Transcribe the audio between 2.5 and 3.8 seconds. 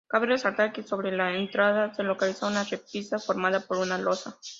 repisa formada por